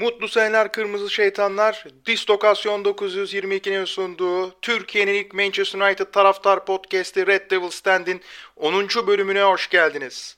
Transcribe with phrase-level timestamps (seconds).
[0.00, 1.84] Mutlu seneler kırmızı şeytanlar.
[2.06, 8.20] Distokasyon 922'nin sunduğu Türkiye'nin ilk Manchester United taraftar podcast'i Red Devil Stand'in
[8.56, 8.88] 10.
[9.06, 10.36] bölümüne hoş geldiniz.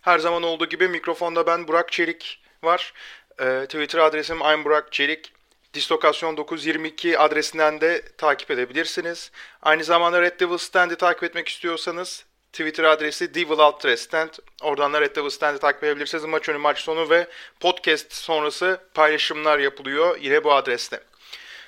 [0.00, 2.92] Her zaman olduğu gibi mikrofonda ben Burak Çelik var.
[3.40, 5.32] Ee, Twitter adresim I'm Burak Çelik.
[5.74, 9.30] Distokasyon 922 adresinden de takip edebilirsiniz.
[9.62, 14.30] Aynı zamanda Red Devil Stand'i takip etmek istiyorsanız Twitter adresi Devil Alt Stand.
[14.62, 16.24] Oradan da Red Devil Stand'i takip edebilirsiniz.
[16.24, 17.26] Maç önü, maç sonu ve
[17.60, 21.00] podcast sonrası paylaşımlar yapılıyor yine bu adreste.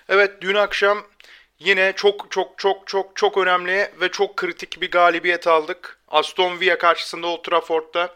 [0.09, 1.07] Evet dün akşam
[1.59, 5.99] yine çok çok çok çok çok önemli ve çok kritik bir galibiyet aldık.
[6.09, 8.15] Aston Villa karşısında Old Trafford'da.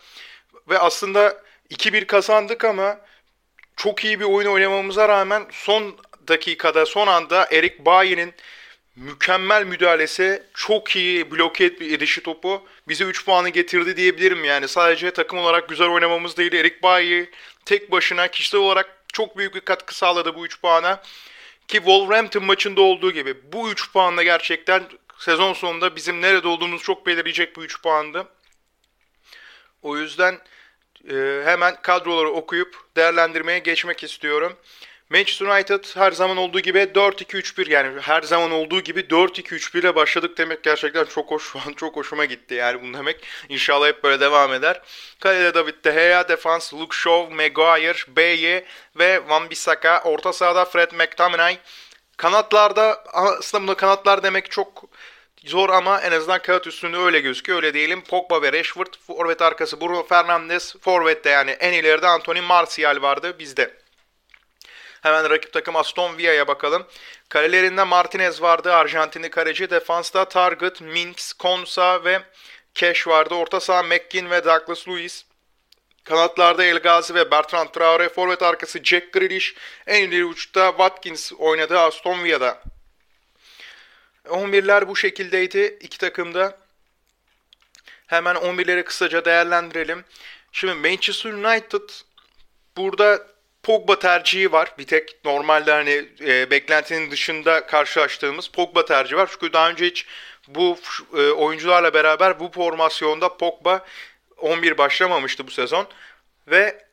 [0.69, 3.01] Ve aslında 2-1 kazandık ama
[3.77, 5.97] çok iyi bir oyun oynamamıza rağmen son
[6.29, 8.35] dakikada son anda Erik Bailly'nin
[8.99, 14.69] mükemmel müdahalesi, çok iyi bloke edişi topu bize 3 puanı getirdi diyebilirim yani.
[14.69, 16.53] Sadece takım olarak güzel oynamamız değil.
[16.53, 17.31] Erik Bailly
[17.65, 21.03] tek başına kişisel olarak çok büyük bir katkı sağladı bu 3 puana.
[21.69, 24.83] Ki Wolverhampton maçında olduğu gibi bu 3 puanla gerçekten
[25.19, 28.29] sezon sonunda bizim nerede olduğumuz çok belirleyecek bu 3 puandı.
[29.83, 30.39] O yüzden
[31.11, 34.57] e, hemen kadroları okuyup değerlendirmeye geçmek istiyorum.
[35.11, 40.39] Manchester United her zaman olduğu gibi 4-2-3-1 yani her zaman olduğu gibi 4-2-3-1 ile başladık
[40.39, 43.27] demek gerçekten çok hoş şu an çok hoşuma gitti yani bunu demek.
[43.49, 44.83] İnşallah hep böyle devam eder.
[45.21, 48.65] Kalede David De Gea, defans Luke Shaw, Maguire, Baye
[48.99, 50.03] ve Van Bissaka.
[50.05, 51.59] Orta sahada Fred McTominay.
[52.17, 54.85] Kanatlarda aslında buna kanatlar demek çok
[55.45, 57.63] zor ama en azından kağıt üstünde öyle gözüküyor.
[57.63, 58.05] Öyle diyelim.
[58.05, 58.95] Pogba ve Rashford.
[59.07, 60.77] Forvet arkası Bruno Fernandes.
[60.81, 63.78] Forvet'te yani en ileride Anthony Martial vardı bizde.
[65.03, 66.87] Hemen rakip takım Aston Villa'ya bakalım.
[67.29, 68.75] Kalelerinde Martinez vardı.
[68.75, 69.71] Arjantinli kaleci.
[69.71, 72.23] Defansta Target, Minks, Konsa ve
[72.75, 73.35] Cash vardı.
[73.35, 75.25] Orta saha McGinn ve Douglas Lewis.
[76.05, 78.09] Kanatlarda El Gazi ve Bertrand Traore.
[78.09, 79.55] Forvet arkası Jack Grealish.
[79.87, 82.63] En ileri uçta Watkins oynadı Aston Villa'da.
[84.25, 86.59] 11'ler bu şekildeydi iki takımda.
[88.07, 90.05] Hemen 11'leri kısaca değerlendirelim.
[90.53, 91.91] Şimdi Manchester United
[92.77, 93.27] burada
[93.69, 94.75] Pogba tercihi var.
[94.79, 99.29] Bir tek normalde hani e, beklentinin dışında karşılaştığımız Pogba tercihi var.
[99.33, 100.07] Çünkü daha önce hiç
[100.49, 100.79] bu
[101.17, 103.87] e, oyuncularla beraber bu formasyonda Pogba
[104.37, 105.87] 11 başlamamıştı bu sezon.
[106.47, 106.85] Ve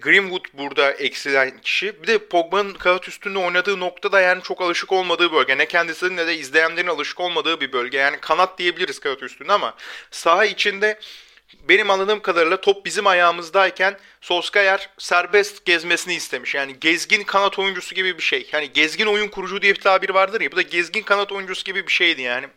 [0.00, 2.02] Greenwood burada eksilen kişi.
[2.02, 5.58] Bir de Pogba'nın kağıt üstünde oynadığı nokta da yani çok alışık olmadığı bölge.
[5.58, 7.98] Ne kendisinin ne de izleyenlerin alışık olmadığı bir bölge.
[7.98, 9.74] Yani kanat diyebiliriz kağıt üstünde ama
[10.10, 11.00] saha içinde
[11.68, 16.54] benim anladığım kadarıyla top bizim ayağımızdayken Solskjaer serbest gezmesini istemiş.
[16.54, 18.48] Yani gezgin kanat oyuncusu gibi bir şey.
[18.52, 20.52] Yani gezgin oyun kurucu diye bir tabir vardır ya.
[20.52, 22.48] Bu da gezgin kanat oyuncusu gibi bir şeydi yani.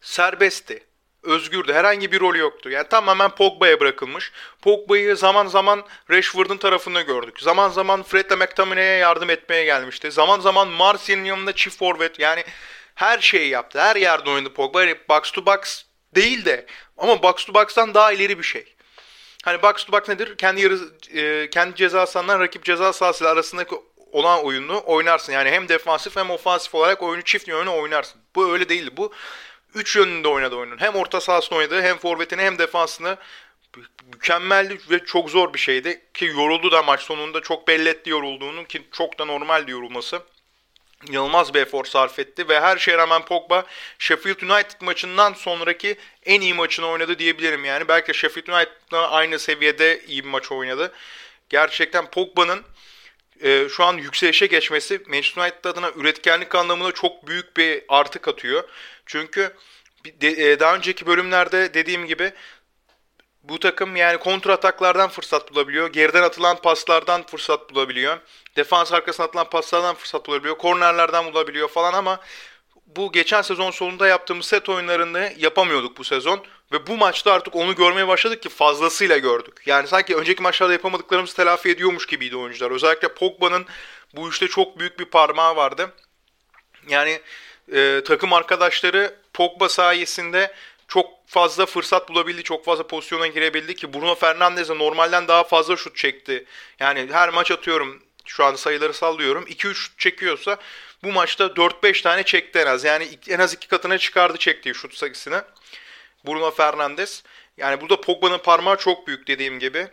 [0.00, 0.86] Serbestti.
[1.22, 1.72] Özgürdü.
[1.72, 2.70] Herhangi bir rolü yoktu.
[2.70, 4.32] Yani tamamen Pogba'ya bırakılmış.
[4.62, 7.40] Pogba'yı zaman zaman Rashford'un tarafında gördük.
[7.40, 10.10] Zaman zaman Fred'le McTominay'e yardım etmeye gelmişti.
[10.10, 12.18] Zaman zaman Martial'in yanında çift forvet.
[12.18, 12.44] Yani
[12.94, 13.80] her şeyi yaptı.
[13.80, 14.86] Her yerde oynadı Pogba.
[15.08, 15.82] Box to box
[16.14, 18.74] değil de ama box to box'tan daha ileri bir şey.
[19.44, 20.36] Hani box to box nedir?
[20.36, 20.78] Kendi yarı,
[21.14, 23.74] e, kendi ceza sahanından rakip ceza sahası arasındaki
[24.12, 25.32] olan oyunu oynarsın.
[25.32, 28.20] Yani hem defansif hem ofansif olarak oyunu çift yönlü oynarsın.
[28.34, 28.90] Bu öyle değildi.
[28.96, 29.12] Bu
[29.74, 30.80] üç yönünde oynadı oyunun.
[30.80, 33.16] Hem orta sahasını oynadı hem forvetini hem defansını
[34.12, 36.02] mükemmeldi ve çok zor bir şeydi.
[36.14, 40.22] Ki yoruldu da maç sonunda çok belli etti yorulduğunu ki çok da normaldi yorulması
[41.08, 43.66] inanılmaz bir efor sarf etti ve her şeye rağmen Pogba
[43.98, 45.96] Sheffield United maçından sonraki
[46.26, 47.88] en iyi maçını oynadı diyebilirim yani.
[47.88, 50.92] Belki Sheffield United'la aynı seviyede iyi bir maç oynadı.
[51.48, 52.62] Gerçekten Pogba'nın
[53.42, 58.64] e, şu an yükselişe geçmesi Manchester United adına üretkenlik anlamında çok büyük bir artı katıyor.
[59.06, 59.52] Çünkü
[60.04, 62.32] de, e, daha önceki bölümlerde dediğim gibi
[63.42, 65.92] bu takım yani kontra ataklardan fırsat bulabiliyor.
[65.92, 68.18] Geriden atılan paslardan fırsat bulabiliyor.
[68.56, 70.58] Defans arkasına atılan paslardan fırsat bulabiliyor.
[70.58, 72.20] Kornerlerden bulabiliyor falan ama
[72.96, 76.44] bu geçen sezon sonunda yaptığımız set oyunlarını yapamıyorduk bu sezon.
[76.72, 79.62] Ve bu maçta artık onu görmeye başladık ki fazlasıyla gördük.
[79.66, 82.70] Yani sanki önceki maçlarda yapamadıklarımızı telafi ediyormuş gibiydi oyuncular.
[82.70, 83.66] Özellikle Pogba'nın
[84.16, 85.92] bu işte çok büyük bir parmağı vardı.
[86.88, 87.20] Yani
[87.72, 90.54] e, takım arkadaşları Pogba sayesinde
[90.92, 95.76] çok fazla fırsat bulabildi, çok fazla pozisyona girebildi ki Bruno Fernandes de normalden daha fazla
[95.76, 96.44] şut çekti.
[96.80, 99.44] Yani her maç atıyorum şu an sayıları sallıyorum.
[99.44, 100.56] 2-3 şut çekiyorsa
[101.04, 102.84] bu maçta 4-5 tane çekti en az.
[102.84, 105.44] Yani en az iki katına çıkardı çektiği şut sayısını.
[106.26, 107.22] Bruno Fernandes.
[107.56, 109.88] Yani burada Pogba'nın parmağı çok büyük dediğim gibi.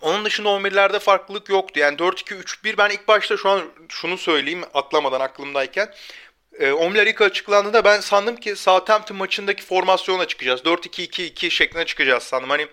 [0.00, 1.80] Onun dışında 11'lerde farklılık yoktu.
[1.80, 5.94] Yani 4-2-3-1 ben ilk başta şu an şunu söyleyeyim atlamadan aklımdayken.
[6.58, 10.60] E, Omler ilk açıklandığında ben sandım ki Southampton maçındaki formasyona çıkacağız.
[10.60, 12.50] 4-2-2-2 şeklinde çıkacağız sandım.
[12.50, 12.66] Hani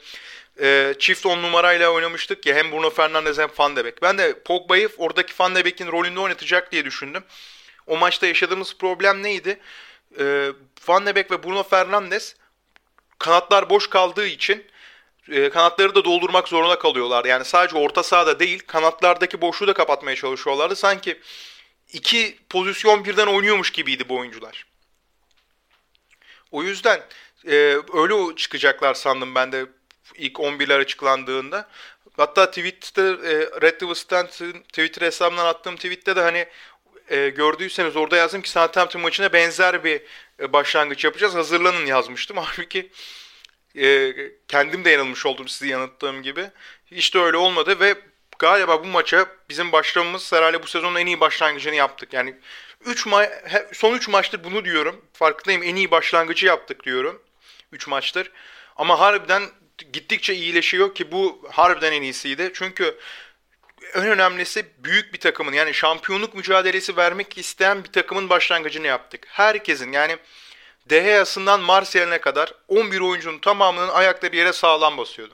[0.62, 4.02] e, çift on numarayla oynamıştık ya hem Bruno Fernandes hem Van de Beek.
[4.02, 7.24] Ben de Pogba'yı oradaki Van de Beek'in rolünde oynatacak diye düşündüm.
[7.88, 9.60] O maçta yaşadığımız problem neydi?
[10.20, 10.52] E,
[10.88, 12.36] Van de Beek ve Bruno Fernandes
[13.20, 14.66] kanatlar boş kaldığı için
[15.32, 17.26] e, kanatları da doldurmak zorunda kalıyorlar.
[17.26, 20.76] Yani sadece orta sahada değil kanatlardaki boşluğu da kapatmaya çalışıyorlardı.
[20.76, 21.20] Sanki
[21.94, 24.66] iki pozisyon birden oynuyormuş gibiydi bu oyuncular.
[26.52, 27.02] O yüzden
[27.48, 29.66] e, öyle çıkacaklar sandım ben de
[30.16, 31.70] ilk 11'ler açıklandığında.
[32.18, 34.28] Hatta tweette e, Red Devils'ten
[34.68, 36.48] Twitter hesabından attığım tweette de hani
[37.10, 40.02] e, gördüyseniz orada yazdım ki Southampton maçına benzer bir
[40.40, 41.36] e, başlangıç yapacağız.
[41.36, 42.38] Hazırlanın yazmıştım.
[42.44, 42.92] Halbuki
[43.78, 44.14] e,
[44.48, 46.50] kendim de yanılmış oldum sizi yanıttığım gibi.
[46.92, 47.96] Hiç de öyle olmadı ve
[48.40, 52.14] galiba bu maça bizim başlamamız herhalde bu sezonun en iyi başlangıcını yaptık.
[52.14, 52.36] Yani
[52.86, 53.26] 3 ma
[53.74, 55.06] son 3 maçtır bunu diyorum.
[55.14, 57.22] Farkındayım en iyi başlangıcı yaptık diyorum.
[57.72, 58.32] 3 maçtır.
[58.76, 59.44] Ama harbiden
[59.94, 62.52] gittikçe iyileşiyor ki bu harbiden en iyisiydi.
[62.54, 62.98] Çünkü
[63.94, 69.28] en önemlisi büyük bir takımın yani şampiyonluk mücadelesi vermek isteyen bir takımın başlangıcını yaptık.
[69.30, 70.18] Herkesin yani
[70.90, 75.34] De Gea'sından Martial'ine kadar 11 oyuncunun tamamının ayakları yere sağlam basıyordu.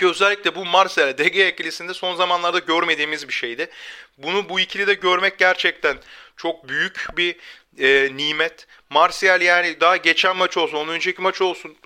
[0.00, 3.70] Ki özellikle bu Marcel DG ikilisinde son zamanlarda görmediğimiz bir şeydi.
[4.18, 5.98] Bunu bu ikilide görmek gerçekten
[6.36, 7.36] çok büyük bir
[7.78, 8.66] e, nimet.
[8.90, 11.76] Martial yani daha geçen maç olsun, onun önceki maç olsun,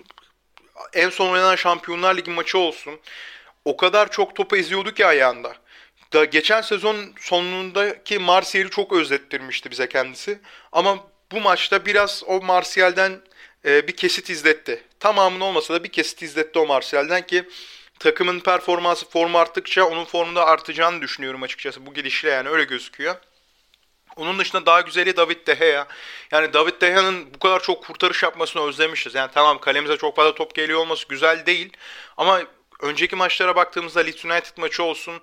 [0.93, 2.99] en son oynanan Şampiyonlar Ligi maçı olsun.
[3.65, 5.55] O kadar çok topu eziyordu ki ayağında.
[6.13, 10.39] Da geçen sezon sonundaki Martial'i çok özlettirmişti bize kendisi.
[10.71, 13.21] Ama bu maçta biraz o Martial'den
[13.65, 14.83] e, bir kesit izletti.
[14.99, 17.45] Tamamını olmasa da bir kesit izletti o Martial'den ki
[17.99, 23.15] takımın performansı formu arttıkça onun formunda artacağını düşünüyorum açıkçası bu gidişle yani öyle gözüküyor.
[24.15, 25.87] Onun dışında daha güzeli David De Gea.
[26.31, 29.15] Yani David De Gea'nın bu kadar çok kurtarış yapmasını özlemişiz.
[29.15, 31.73] Yani tamam kalemize çok fazla top geliyor olması güzel değil.
[32.17, 32.43] Ama
[32.81, 35.21] önceki maçlara baktığımızda Leeds United maçı olsun,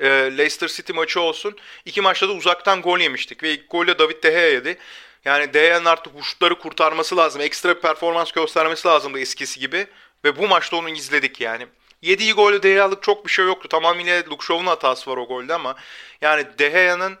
[0.00, 1.56] e, Leicester City maçı olsun.
[1.84, 3.42] iki maçta da uzaktan gol yemiştik.
[3.42, 4.78] Ve ilk golü David De Gea yedi.
[5.24, 7.40] Yani De Gea'nın artık bu şutları kurtarması lazım.
[7.42, 9.86] Ekstra bir performans göstermesi lazımdı eskisi gibi.
[10.24, 11.66] Ve bu maçta onu izledik yani.
[12.02, 13.68] Yediği golde De Gea'lık çok bir şey yoktu.
[13.68, 15.74] Tamamıyla Luke Shaw'un hatası var o golde ama
[16.20, 17.18] yani De Gea'nın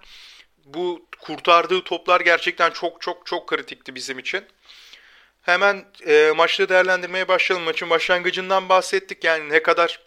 [0.64, 4.44] bu kurtardığı toplar gerçekten çok çok çok kritikti bizim için.
[5.42, 7.64] Hemen e, maçları değerlendirmeye başlayalım.
[7.64, 9.24] Maçın başlangıcından bahsettik.
[9.24, 10.00] Yani ne kadar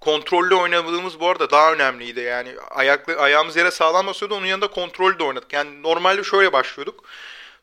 [0.00, 2.20] kontrollü oynadığımız bu arada daha önemliydi.
[2.20, 4.34] Yani ayaklı ayağımız yere sağlam basıyordu.
[4.34, 5.52] Onun yanında kontrollü de oynadık.
[5.52, 7.04] Yani normalde şöyle başlıyorduk.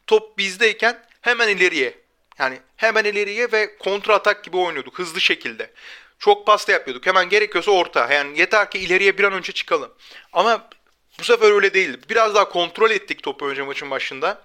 [0.08, 2.05] Top bizdeyken hemen ileriye.
[2.40, 5.72] Yani hemen ileriye ve kontra atak gibi oynuyorduk hızlı şekilde.
[6.20, 7.06] Çok pasta yapıyorduk.
[7.06, 8.14] Hemen gerekiyorsa orta.
[8.14, 9.94] Yani yeter ki ileriye bir an önce çıkalım.
[10.34, 10.70] Ama
[11.20, 12.00] bu sefer öyle değildi.
[12.10, 14.42] Biraz daha kontrol ettik topu önce maçın başında.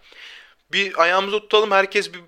[0.73, 1.71] Bir ayağımızı tutalım.
[1.71, 2.21] Herkes bir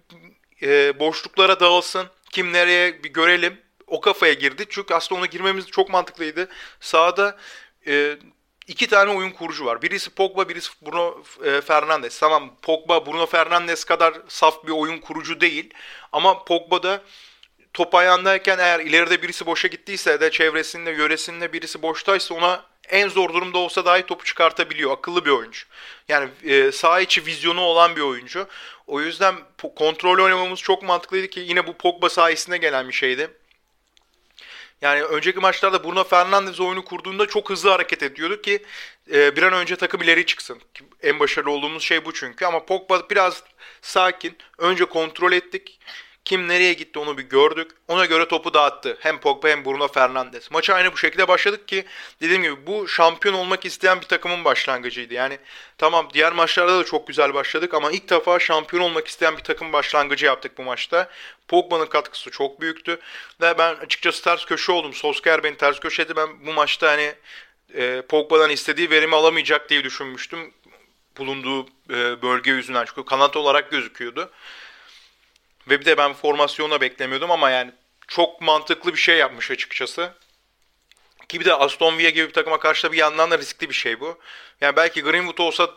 [0.63, 2.07] e, boşluklara dağılsın.
[2.31, 3.61] Kim nereye bir görelim.
[3.87, 4.67] O kafaya girdi.
[4.71, 6.49] Çünkü aslında ona girmemiz çok mantıklıydı.
[6.81, 7.37] Sağda
[7.87, 8.17] e,
[8.67, 9.83] iki tane oyun kurucu var.
[9.83, 12.19] Birisi Pogba, birisi Bruno e, Fernandes.
[12.19, 15.75] Tamam Pogba, Bruno Fernandes kadar saf bir oyun kurucu değil.
[16.13, 17.03] Ama Pogba da
[17.75, 23.33] top ayağındayken eğer ileride birisi boşa gittiyse de çevresinde, yöresinde birisi boştaysa ona en zor
[23.33, 24.93] durumda olsa dahi topu çıkartabiliyor.
[24.93, 25.65] Akıllı bir oyuncu.
[26.09, 28.47] Yani e, sağ içi vizyonu olan bir oyuncu.
[28.87, 29.35] O yüzden
[29.77, 33.31] kontrol oynamamız çok mantıklıydı ki yine bu Pogba sayesinde gelen bir şeydi.
[34.83, 38.63] Yani önceki maçlarda Bruno Fernandes oyunu kurduğunda çok hızlı hareket ediyordu ki
[39.13, 40.61] e, bir an önce takım ileri çıksın.
[41.03, 42.45] En başarılı olduğumuz şey bu çünkü.
[42.45, 43.43] Ama Pogba biraz
[43.83, 44.37] sakin.
[44.59, 45.81] Önce kontrol ettik.
[46.25, 47.71] Kim nereye gitti onu bir gördük.
[47.89, 48.97] Ona göre topu dağıttı.
[49.01, 50.51] Hem Pogba hem Bruno Fernandes.
[50.51, 51.85] Maça aynı bu şekilde başladık ki
[52.21, 55.15] dediğim gibi bu şampiyon olmak isteyen bir takımın başlangıcıydı.
[55.15, 55.39] Yani
[55.79, 59.73] tamam diğer maçlarda da çok güzel başladık ama ilk defa şampiyon olmak isteyen bir takım
[59.73, 61.11] başlangıcı yaptık bu maçta.
[61.49, 63.01] Pogba'nın katkısı çok büyüktü.
[63.41, 64.95] Ve ben açıkçası ters köşe oldum.
[64.95, 66.17] Solskjaer beni ters köşedi.
[66.17, 67.15] Ben bu maçta hani
[67.75, 70.53] e, Pogba'dan istediği verimi alamayacak diye düşünmüştüm.
[71.19, 72.85] Bulunduğu e, bölge yüzünden.
[72.85, 74.31] Çünkü kanat olarak gözüküyordu.
[75.69, 77.73] Ve bir de ben formasyona beklemiyordum ama yani
[78.09, 80.13] çok mantıklı bir şey yapmış açıkçası.
[81.29, 83.75] Ki bir de Aston Villa gibi bir takıma karşı da bir yandan da riskli bir
[83.75, 84.19] şey bu.
[84.61, 85.71] Yani belki Greenwood olsa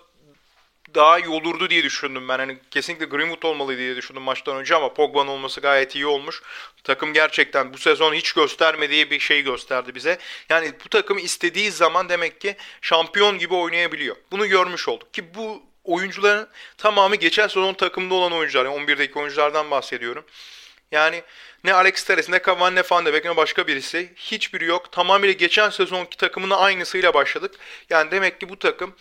[0.95, 2.39] daha iyi olurdu diye düşündüm ben.
[2.39, 6.41] Hani kesinlikle Greenwood olmalı diye düşündüm maçtan önce ama Pogba'nın olması gayet iyi olmuş.
[6.83, 10.17] Takım gerçekten bu sezon hiç göstermediği bir şey gösterdi bize.
[10.49, 14.15] Yani bu takım istediği zaman demek ki şampiyon gibi oynayabiliyor.
[14.31, 18.65] Bunu görmüş olduk ki bu oyuncuların tamamı geçen sezon takımda olan oyuncular.
[18.65, 20.25] Yani 11'deki oyunculardan bahsediyorum.
[20.91, 21.23] Yani
[21.63, 24.13] ne Alex Teres ne Cavani ne Van de Beek ne başka birisi.
[24.15, 24.91] Hiçbiri yok.
[24.91, 27.55] Tamamıyla geçen sezonki takımının aynısıyla başladık.
[27.89, 28.95] Yani demek ki bu takım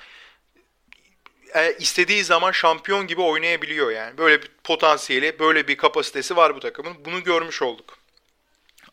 [1.55, 4.19] e, istediği zaman şampiyon gibi oynayabiliyor yani.
[4.19, 7.05] Böyle bir potansiyeli, böyle bir kapasitesi var bu takımın.
[7.05, 8.04] Bunu görmüş olduk.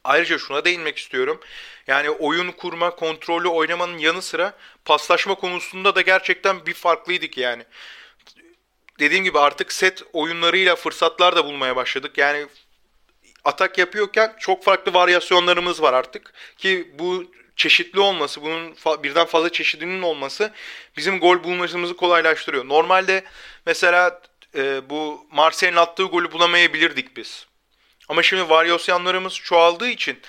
[0.03, 1.39] Ayrıca şuna değinmek istiyorum.
[1.87, 4.53] Yani oyun kurma, kontrollü oynamanın yanı sıra
[4.85, 7.63] paslaşma konusunda da gerçekten bir farklıydık yani.
[8.99, 12.17] Dediğim gibi artık set oyunlarıyla fırsatlar da bulmaya başladık.
[12.17, 12.45] Yani
[13.43, 16.33] atak yapıyorken çok farklı varyasyonlarımız var artık.
[16.57, 20.51] Ki bu çeşitli olması, bunun birden fazla çeşidinin olması
[20.97, 22.67] bizim gol bulmamızı kolaylaştırıyor.
[22.67, 23.23] Normalde
[23.65, 24.21] mesela
[24.55, 27.50] e, bu Marseille'nin attığı golü bulamayabilirdik biz.
[28.09, 30.19] Ama şimdi varyasyonlarımız çoğaldığı için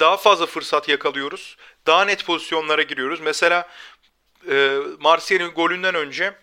[0.00, 1.56] daha fazla fırsat yakalıyoruz.
[1.86, 3.20] Daha net pozisyonlara giriyoruz.
[3.20, 3.68] Mesela
[4.50, 6.34] e, Marseille'nin golünden önce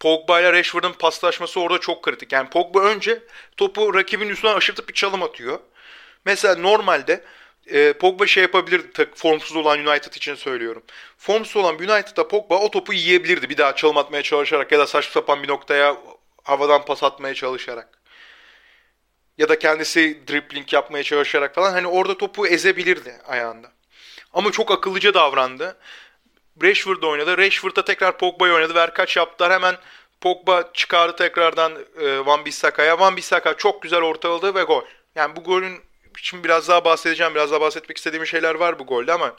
[0.00, 2.32] Pogba ile Rashford'un paslaşması orada çok kritik.
[2.32, 3.22] Yani Pogba önce
[3.56, 5.60] topu rakibin üstüne aşırtıp bir çalım atıyor.
[6.24, 7.24] Mesela normalde
[7.66, 10.82] e, Pogba şey yapabilirdi formsuz olan United için söylüyorum.
[11.18, 15.12] Formsuz olan United'da Pogba o topu yiyebilirdi bir daha çalım atmaya çalışarak ya da saçma
[15.12, 15.96] sapan bir noktaya
[16.44, 17.98] havadan pas atmaya çalışarak.
[19.38, 23.72] Ya da kendisi dribbling yapmaya çalışarak falan hani orada topu ezebilirdi ayağında.
[24.32, 25.76] Ama çok akıllıca davrandı.
[26.62, 27.38] Rashford oynadı.
[27.38, 28.74] Rashford'a tekrar Pogba'yı oynadı.
[28.74, 29.52] Ver kaç yaptılar.
[29.52, 29.76] Hemen
[30.20, 32.98] Pogba çıkardı tekrardan e, Van Bissaka'ya.
[33.00, 34.82] Van Bissaka çok güzel ortaladı ve gol.
[35.14, 35.80] Yani bu golün
[36.18, 37.34] için biraz daha bahsedeceğim.
[37.34, 39.36] Biraz daha bahsetmek istediğim şeyler var bu golde ama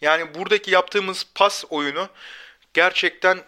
[0.00, 2.08] yani buradaki yaptığımız pas oyunu
[2.74, 3.40] gerçekten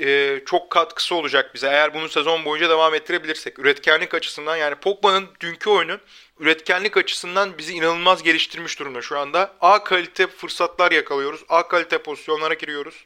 [0.00, 1.66] e, çok katkısı olacak bize.
[1.66, 3.58] Eğer bunu sezon boyunca devam ettirebilirsek.
[3.58, 5.98] Üretkenlik açısından yani Pogba'nın dünkü oyunu
[6.40, 9.54] üretkenlik açısından bizi inanılmaz geliştirmiş durumda şu anda.
[9.60, 11.44] A kalite fırsatlar yakalıyoruz.
[11.48, 13.04] A kalite pozisyonlara giriyoruz.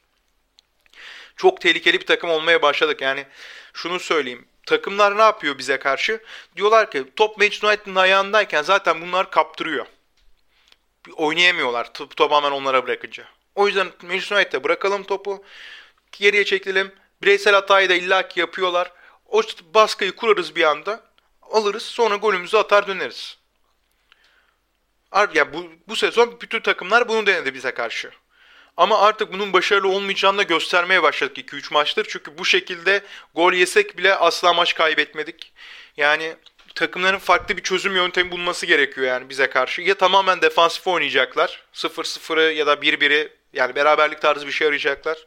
[1.37, 3.01] Çok tehlikeli bir takım olmaya başladık.
[3.01, 3.27] Yani
[3.73, 4.45] şunu söyleyeyim.
[4.67, 6.21] Takımlar ne yapıyor bize karşı?
[6.57, 9.87] Diyorlar ki top Manchester United'ın ayağındayken zaten bunlar kaptırıyor.
[11.17, 13.25] Oynayamıyorlar tamamen onlara bırakınca.
[13.55, 15.45] O yüzden Manchester United'e bırakalım topu.
[16.13, 16.93] Geriye çekilelim.
[17.23, 18.93] Bireysel hatayı da illaki yapıyorlar.
[19.27, 19.43] O
[19.75, 21.01] baskıyı kurarız bir anda.
[21.43, 23.39] Alırız sonra golümüzü atar döneriz.
[25.35, 28.11] Ya bu, bu sezon bütün takımlar bunu denedi bize karşı.
[28.77, 32.07] Ama artık bunun başarılı olmayacağını da göstermeye başladık 2-3 maçtır.
[32.09, 33.03] Çünkü bu şekilde
[33.35, 35.53] gol yesek bile asla maç kaybetmedik.
[35.97, 36.37] Yani
[36.75, 39.83] takımların farklı bir çözüm yöntemi bulması gerekiyor yani bize karşı.
[39.83, 41.63] Ya tamamen defansif oynayacaklar.
[41.75, 45.19] 0-0'ı ya da 1-1'i yani beraberlik tarzı bir şey arayacaklar.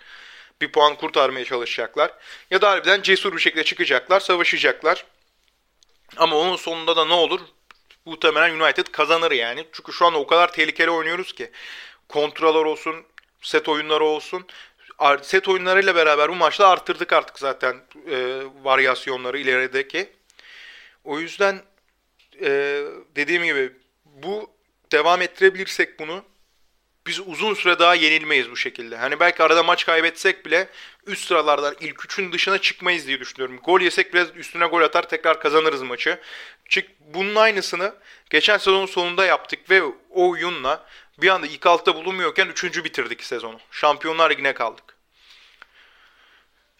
[0.61, 2.11] Bir puan kurtarmaya çalışacaklar.
[2.51, 5.05] Ya da harbiden cesur bir şekilde çıkacaklar, savaşacaklar.
[6.17, 7.41] Ama onun sonunda da ne olur?
[8.05, 9.65] Muhtemelen United kazanır yani.
[9.71, 11.51] Çünkü şu anda o kadar tehlikeli oynuyoruz ki.
[12.09, 12.95] Kontroller olsun,
[13.41, 14.47] set oyunları olsun.
[15.21, 17.81] Set oyunlarıyla beraber bu maçta arttırdık artık zaten
[18.11, 20.09] e, varyasyonları ilerideki.
[21.03, 21.61] O yüzden
[22.41, 22.81] e,
[23.15, 23.73] dediğim gibi
[24.05, 24.51] bu
[24.91, 26.23] devam ettirebilirsek bunu
[27.07, 28.97] biz uzun süre daha yenilmeyiz bu şekilde.
[28.97, 30.69] Hani belki arada maç kaybetsek bile
[31.05, 33.59] üst sıralardan ilk üçün dışına çıkmayız diye düşünüyorum.
[33.63, 36.19] Gol yesek bile üstüne gol atar tekrar kazanırız maçı.
[36.69, 37.95] Çık bunun aynısını
[38.29, 40.85] geçen sezonun sonunda yaptık ve o oyunla
[41.17, 43.59] bir anda ilk altta bulunmuyorken üçüncü bitirdik sezonu.
[43.71, 44.95] Şampiyonlar Ligi'ne kaldık.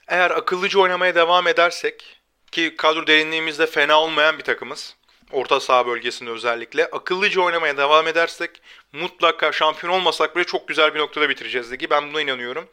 [0.07, 4.95] Eğer akıllıca oynamaya devam edersek ki kadro derinliğimizde fena olmayan bir takımız.
[5.31, 6.85] Orta saha bölgesinde özellikle.
[6.85, 8.61] Akıllıca oynamaya devam edersek
[8.93, 11.89] mutlaka şampiyon olmasak bile çok güzel bir noktada bitireceğiz ligi.
[11.89, 12.67] Ben buna inanıyorum.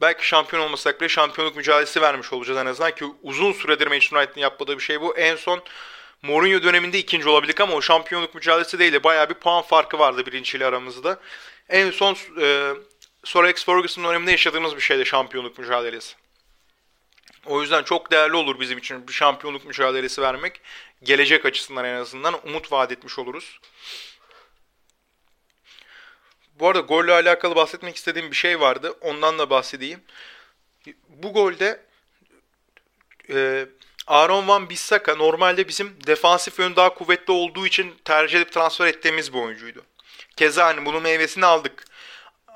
[0.00, 4.40] Belki şampiyon olmasak bile şampiyonluk mücadelesi vermiş olacağız en azından ki uzun süredir Manchester United'ın
[4.40, 5.16] yapmadığı bir şey bu.
[5.16, 5.62] En son
[6.22, 10.26] Mourinho döneminde ikinci olabildik ama o şampiyonluk mücadelesi değil de bayağı bir puan farkı vardı
[10.26, 11.20] birinciyle aramızda.
[11.68, 12.70] En son e,
[13.24, 16.19] Sir Alex Ferguson döneminde yaşadığımız bir şeydi şampiyonluk mücadelesi.
[17.46, 20.60] O yüzden çok değerli olur bizim için bir şampiyonluk mücadelesi vermek.
[21.02, 23.60] Gelecek açısından en azından umut vaat etmiş oluruz.
[26.54, 28.94] Bu arada golle alakalı bahsetmek istediğim bir şey vardı.
[29.00, 30.00] Ondan da bahsedeyim.
[31.08, 31.80] Bu golde
[33.30, 33.66] e,
[34.06, 39.32] Aaron Van Bissaka normalde bizim defansif yön daha kuvvetli olduğu için tercih edip transfer ettiğimiz
[39.32, 39.84] bir oyuncuydu.
[40.36, 41.84] Keza hani bunun meyvesini aldık.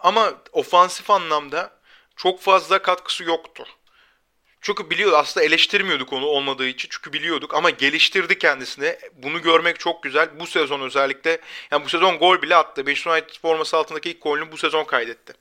[0.02, 1.72] Ama ofansif anlamda
[2.16, 3.66] çok fazla katkısı yoktu.
[4.64, 8.98] Çünkü biliyordu aslında eleştirmiyorduk onu olmadığı için çünkü biliyorduk ama geliştirdi kendisini.
[9.12, 10.40] Bunu görmek çok güzel.
[10.40, 11.38] Bu sezon özellikle
[11.70, 12.84] yani bu sezon gol bile attı.
[12.84, 15.32] Manchester United forması altındaki ilk golünü bu sezon kaydetti.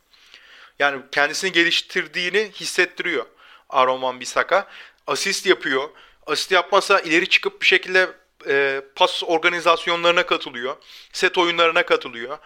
[0.80, 3.26] Yani kendisini geliştirdiğini hissettiriyor
[3.70, 4.68] Aaron Van Bissaka.
[5.08, 5.90] Asist yapıyor.
[6.28, 8.10] Asist yapmasa ileri çıkıp bir şekilde
[8.48, 10.76] e, pas organizasyonlarına katılıyor.
[11.14, 12.38] Set oyunlarına katılıyor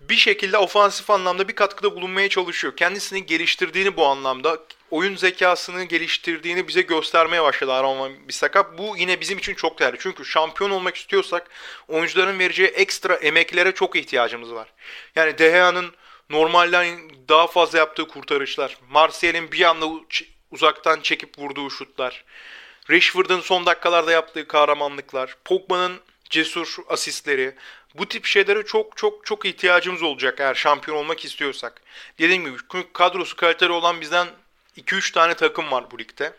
[0.00, 2.76] bir şekilde ofansif anlamda bir katkıda bulunmaya çalışıyor.
[2.76, 4.58] Kendisini geliştirdiğini bu anlamda,
[4.90, 8.78] oyun zekasını geliştirdiğini bize göstermeye başladı Aaron Bissaka.
[8.78, 9.96] Bu yine bizim için çok değerli.
[10.00, 11.50] Çünkü şampiyon olmak istiyorsak
[11.88, 14.72] oyuncuların vereceği ekstra emeklere çok ihtiyacımız var.
[15.16, 15.94] Yani De Gea'nın
[16.30, 19.86] normalden daha fazla yaptığı kurtarışlar, Martial'in bir anda
[20.50, 22.24] uzaktan çekip vurduğu şutlar,
[22.90, 27.54] Rashford'un son dakikalarda yaptığı kahramanlıklar, Pogba'nın cesur asistleri.
[27.94, 31.82] Bu tip şeylere çok çok çok ihtiyacımız olacak eğer şampiyon olmak istiyorsak.
[32.18, 32.56] Dediğim gibi
[32.92, 34.28] kadrosu kaliteli olan bizden
[34.76, 36.32] 2-3 tane takım var bu ligde.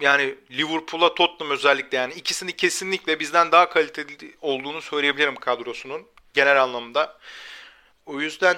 [0.00, 7.18] Yani Liverpool'a Tottenham özellikle yani ikisini kesinlikle bizden daha kaliteli olduğunu söyleyebilirim kadrosunun genel anlamda.
[8.06, 8.56] O yüzden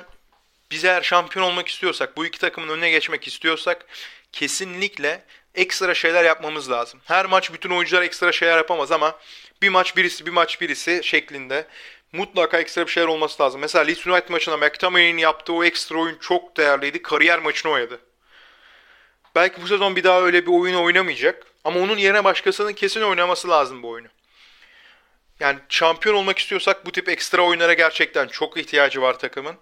[0.70, 3.86] biz eğer şampiyon olmak istiyorsak, bu iki takımın önüne geçmek istiyorsak
[4.32, 7.00] kesinlikle ekstra şeyler yapmamız lazım.
[7.04, 9.18] Her maç bütün oyuncular ekstra şeyler yapamaz ama
[9.62, 11.66] bir maç birisi bir maç birisi şeklinde
[12.12, 13.60] mutlaka ekstra bir şeyler olması lazım.
[13.60, 17.02] Mesela Leeds United maçında McTominay'in yaptığı o ekstra oyun çok değerliydi.
[17.02, 18.00] Kariyer maçını oynadı.
[19.34, 21.46] Belki bu sezon bir daha öyle bir oyun oynamayacak.
[21.64, 24.08] Ama onun yerine başkasının kesin oynaması lazım bu oyunu.
[25.40, 29.56] Yani şampiyon olmak istiyorsak bu tip ekstra oyunlara gerçekten çok ihtiyacı var takımın.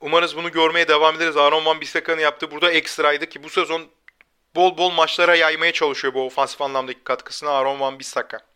[0.00, 1.36] Umarız bunu görmeye devam ederiz.
[1.36, 3.88] Aaron Van Bissaka'nın yaptığı burada ekstraydı ki bu sezon
[4.54, 8.51] bol bol maçlara yaymaya çalışıyor bu ofansif anlamdaki katkısını Aaron Van Bissaka.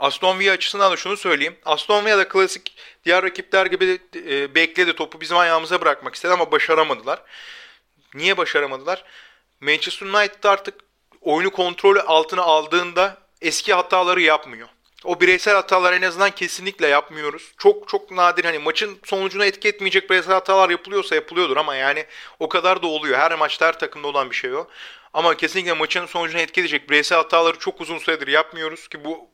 [0.00, 1.56] Aston Villa açısından da şunu söyleyeyim.
[1.64, 6.52] Aston Villa da klasik diğer rakipler gibi e, bekledi topu bizim ayağımıza bırakmak istedi ama
[6.52, 7.22] başaramadılar.
[8.14, 9.04] Niye başaramadılar?
[9.60, 10.74] Manchester United artık
[11.20, 14.68] oyunu kontrolü altına aldığında eski hataları yapmıyor.
[15.04, 17.52] O bireysel hatalar en azından kesinlikle yapmıyoruz.
[17.58, 22.04] Çok çok nadir hani maçın sonucuna etki etmeyecek bireysel hatalar yapılıyorsa yapılıyordur ama yani
[22.38, 23.18] o kadar da oluyor.
[23.18, 24.66] Her maçta her takımda olan bir şey o.
[25.14, 29.29] Ama kesinlikle maçın sonucuna etki edecek bireysel hataları çok uzun süredir yapmıyoruz ki bu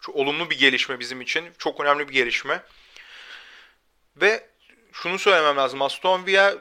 [0.00, 1.48] çok olumlu bir gelişme bizim için.
[1.58, 2.62] Çok önemli bir gelişme.
[4.16, 4.46] Ve
[4.92, 5.82] şunu söylemem lazım.
[5.82, 6.54] Aston Villa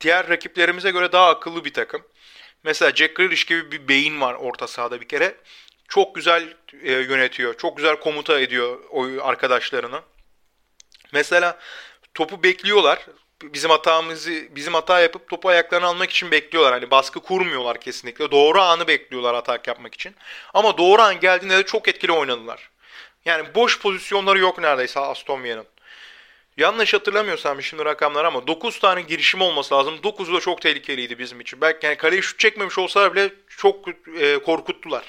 [0.00, 2.02] diğer rakiplerimize göre daha akıllı bir takım.
[2.62, 5.36] Mesela Jack Grealish gibi bir beyin var orta sahada bir kere.
[5.88, 7.56] Çok güzel e, yönetiyor.
[7.56, 10.02] Çok güzel komuta ediyor o arkadaşlarını.
[11.12, 11.58] Mesela
[12.14, 13.06] topu bekliyorlar.
[13.42, 16.72] Bizim hatamızı bizim hata yapıp topu ayaklarına almak için bekliyorlar.
[16.72, 18.30] Hani baskı kurmuyorlar kesinlikle.
[18.30, 20.14] Doğru anı bekliyorlar atak yapmak için.
[20.54, 22.70] Ama doğru an geldiğinde de çok etkili oynadılar.
[23.24, 25.66] Yani boş pozisyonları yok neredeyse Aston Villa'nın.
[26.56, 29.94] Yanlış hatırlamıyorsam şimdi rakamlar ama 9 tane girişim olması lazım.
[29.94, 31.60] 9'u da çok tehlikeliydi bizim için.
[31.60, 33.88] Belki yani kaleye şut çekmemiş olsalar bile çok
[34.20, 35.04] e, korkuttular.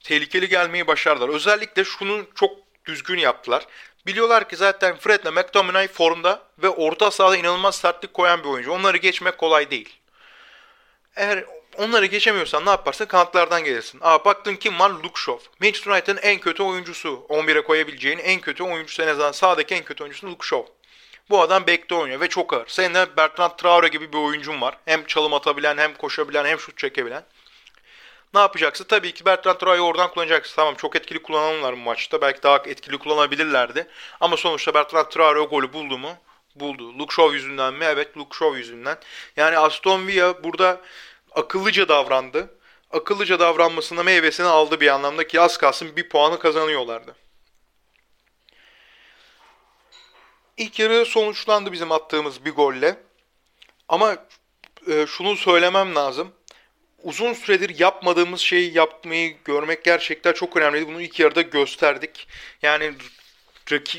[0.00, 1.28] Tehlikeli gelmeyi başardılar.
[1.28, 3.66] Özellikle şunu çok düzgün yaptılar.
[4.06, 8.72] Biliyorlar ki zaten Fred ile McTominay formda ve orta sahada inanılmaz sertlik koyan bir oyuncu.
[8.72, 9.96] Onları geçmek kolay değil.
[11.16, 11.44] Eğer
[11.78, 13.06] onları geçemiyorsan ne yaparsın?
[13.06, 13.98] Kanatlardan gelirsin.
[14.02, 14.92] Aa baktın kim var?
[15.14, 15.44] Shaw.
[15.60, 17.26] Manchester United'ın en kötü oyuncusu.
[17.28, 20.72] 11'e koyabileceğin en kötü oyuncusu en azından sağdaki en kötü oyuncusu Shaw.
[21.30, 22.68] Bu adam bekte oynuyor ve çok ağır.
[22.68, 24.78] Senin de Bertrand Traore gibi bir oyuncun var.
[24.84, 27.24] Hem çalım atabilen, hem koşabilen, hem şut çekebilen.
[28.36, 28.84] Ne yapacaksın?
[28.84, 30.56] Tabii ki Bertrand Traore'yi oradan kullanacaksın.
[30.56, 32.20] Tamam çok etkili kullananlar bu maçta.
[32.20, 33.86] Belki daha etkili kullanabilirlerdi.
[34.20, 36.16] Ama sonuçta Bertrand Traore o golü buldu mu?
[36.54, 36.98] Buldu.
[36.98, 37.84] Luke Shaw yüzünden mi?
[37.84, 38.98] Evet Luke Shaw yüzünden.
[39.36, 40.80] Yani Aston Villa burada
[41.34, 42.58] akıllıca davrandı.
[42.90, 47.16] Akıllıca davranmasına meyvesini aldı bir anlamda ki az kalsın bir puanı kazanıyorlardı.
[50.56, 52.96] İlk yarı sonuçlandı bizim attığımız bir golle.
[53.88, 54.16] Ama
[54.88, 56.32] e, şunu söylemem lazım.
[57.06, 60.86] Uzun süredir yapmadığımız şeyi yapmayı görmek gerçekten çok önemliydi.
[60.86, 62.28] Bunu ilk yarıda gösterdik.
[62.62, 62.92] Yani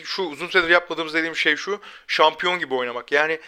[0.04, 1.82] şu uzun süredir yapmadığımız dediğim şey şu.
[2.08, 3.12] Şampiyon gibi oynamak.
[3.12, 3.40] Yani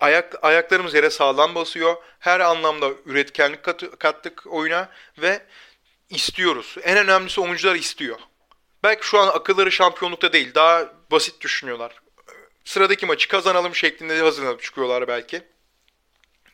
[0.00, 1.96] ayak ayaklarımız yere sağlam basıyor.
[2.18, 5.42] Her anlamda üretkenlik kat, kattık oyuna ve
[6.10, 6.76] istiyoruz.
[6.82, 8.18] En önemlisi oyuncular istiyor.
[8.82, 10.54] Belki şu an akılları şampiyonlukta değil.
[10.54, 11.92] Daha basit düşünüyorlar.
[12.64, 15.42] Sıradaki maçı kazanalım şeklinde hazırlanıp çıkıyorlar belki.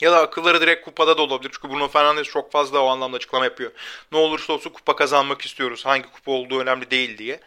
[0.03, 1.51] Ya da akılları direkt kupada da olabilir.
[1.55, 3.71] Çünkü Bruno Fernandes çok fazla o anlamda açıklama yapıyor.
[4.13, 5.87] Ne olursa olsun kupa kazanmak istiyoruz.
[5.87, 7.41] Hangi kupa olduğu önemli değil diye.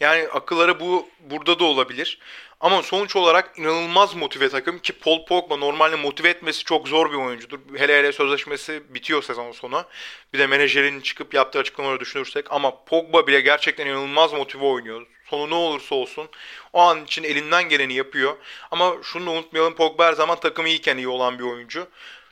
[0.00, 2.18] Yani akılları bu burada da olabilir.
[2.60, 7.16] Ama sonuç olarak inanılmaz motive takım ki Paul Pogba normalde motive etmesi çok zor bir
[7.16, 7.58] oyuncudur.
[7.76, 9.84] Hele hele sözleşmesi bitiyor sezon sonu.
[10.32, 15.06] Bir de menajerin çıkıp yaptığı açıklamaları düşünürsek ama Pogba bile gerçekten inanılmaz motive oynuyor.
[15.30, 16.28] Sonu ne olursa olsun
[16.72, 18.36] o an için elinden geleni yapıyor.
[18.70, 21.88] Ama şunu da unutmayalım Pogba her zaman takım iyiyken iyi olan bir oyuncu.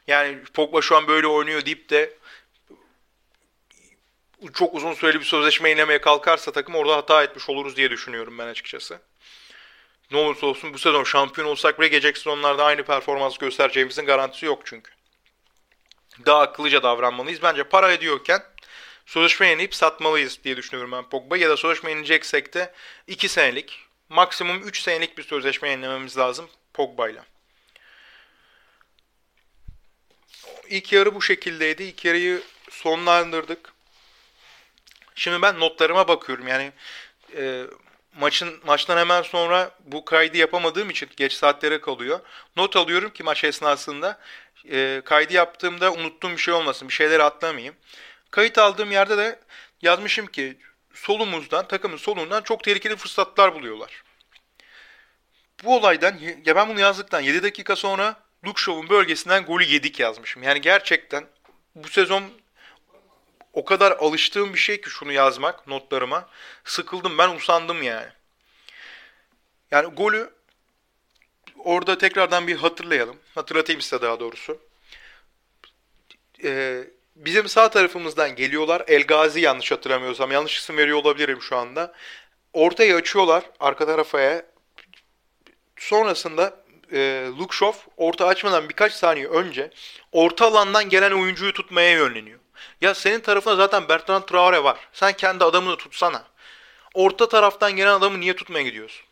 [0.07, 2.15] Yani Pogba şu an böyle oynuyor deyip de
[4.55, 8.47] çok uzun süreli bir sözleşme inemeye kalkarsa takım orada hata etmiş oluruz diye düşünüyorum ben
[8.47, 9.01] açıkçası.
[10.11, 14.63] Ne olursa olsun bu sezon şampiyon olsak bile gelecek sezonlarda aynı performans göstereceğimizin garantisi yok
[14.65, 14.91] çünkü.
[16.27, 17.43] Daha akıllıca davranmalıyız.
[17.43, 18.43] Bence para ediyorken
[19.07, 21.37] sözleşme yenileyip satmalıyız diye düşünüyorum ben Pogba.
[21.37, 22.73] Ya da sözleşme yenileceksek de
[23.07, 27.23] 2 senelik, maksimum 3 senelik bir sözleşme yenilememiz lazım Pogba ile.
[30.69, 31.83] İlk yarı bu şekildeydi.
[31.83, 33.73] İlk yarıyı sonlandırdık.
[35.15, 36.49] Şimdi ben notlarıma bakıyorum.
[36.49, 36.73] Yani
[37.37, 37.65] e,
[38.21, 42.21] maçın maçtan hemen sonra bu kaydı yapamadığım için geç saatlere kalıyor.
[42.57, 44.19] Not alıyorum ki maç esnasında
[44.71, 47.75] e, kaydı yaptığımda unuttuğum bir şey olmasın, bir şeyleri atlamayayım.
[48.31, 49.41] Kayıt aldığım yerde de
[49.83, 50.59] yazmışım ki
[50.95, 54.03] solumuzdan, takımın solundan çok tehlikeli fırsatlar buluyorlar.
[55.65, 60.43] Bu olaydan, ya ben bunu yazdıktan 7 dakika sonra Luke Shaw'un bölgesinden golü yedik yazmışım.
[60.43, 61.27] Yani gerçekten
[61.75, 62.25] bu sezon
[63.53, 66.29] o kadar alıştığım bir şey ki şunu yazmak notlarıma.
[66.65, 68.09] Sıkıldım ben usandım yani.
[69.71, 70.31] Yani golü
[71.59, 73.17] orada tekrardan bir hatırlayalım.
[73.35, 74.59] Hatırlatayım size daha doğrusu.
[76.45, 76.85] Ee,
[77.17, 78.85] bizim sağ tarafımızdan geliyorlar.
[78.87, 80.33] El Gazi yanlış hatırlamıyorsam.
[80.33, 81.93] Yanlış isim veriyor olabilirim şu anda.
[82.53, 84.43] Ortaya açıyorlar arka tarafa.
[85.77, 86.57] Sonrasında
[86.93, 89.71] e, Shaw orta açmadan birkaç saniye önce
[90.13, 92.39] orta alandan gelen oyuncuyu tutmaya yönleniyor.
[92.81, 94.79] Ya senin tarafında zaten Bertrand Traore var.
[94.93, 96.25] Sen kendi adamını tutsana.
[96.95, 99.07] Orta taraftan gelen adamı niye tutmaya gidiyorsun?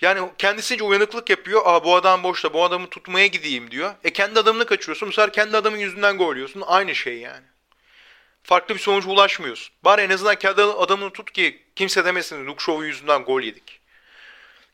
[0.00, 1.62] Yani kendisince uyanıklık yapıyor.
[1.64, 3.94] Aa bu adam boşta bu adamı tutmaya gideyim diyor.
[4.04, 5.08] E kendi adamını kaçırıyorsun.
[5.08, 6.62] Bu sefer kendi adamın yüzünden gol yiyorsun.
[6.66, 7.44] Aynı şey yani.
[8.42, 9.74] Farklı bir sonuca ulaşmıyorsun.
[9.84, 13.80] Bari en azından kendi adamını tut ki kimse demesin Luke Shaw'un yüzünden gol yedik.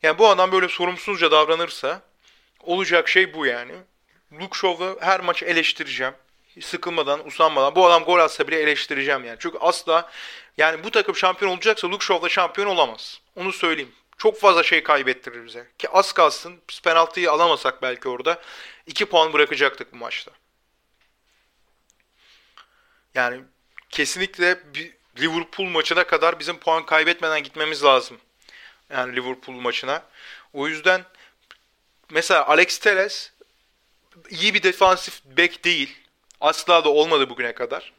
[0.03, 2.01] Yani bu adam böyle sorumsuzca davranırsa
[2.59, 3.73] olacak şey bu yani.
[4.53, 6.13] Shaw'u her maç eleştireceğim.
[6.61, 7.75] Sıkılmadan, usanmadan.
[7.75, 9.37] Bu adam gol atsa bile eleştireceğim yani.
[9.39, 10.11] Çünkü asla
[10.57, 13.21] yani bu takım şampiyon olacaksa Luke Shaw'da şampiyon olamaz.
[13.35, 15.67] Onu söyleyeyim çok fazla şey kaybettirir bize.
[15.77, 18.41] Ki az kalsın biz penaltıyı alamasak belki orada
[18.87, 20.31] 2 puan bırakacaktık bu maçta.
[23.15, 23.41] Yani
[23.89, 24.63] kesinlikle
[25.19, 28.19] Liverpool maçına kadar bizim puan kaybetmeden gitmemiz lazım.
[28.89, 30.03] Yani Liverpool maçına.
[30.53, 31.05] O yüzden
[32.09, 33.31] mesela Alex Telles
[34.29, 35.97] iyi bir defansif bek değil.
[36.41, 37.93] Asla da olmadı bugüne kadar.